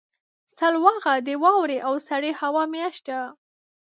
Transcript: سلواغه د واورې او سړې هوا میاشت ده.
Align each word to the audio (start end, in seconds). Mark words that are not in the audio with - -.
سلواغه 0.57 1.13
د 1.27 1.29
واورې 1.43 1.77
او 1.87 1.93
سړې 2.07 2.31
هوا 2.41 2.63
میاشت 2.73 3.03
ده. 3.09 3.21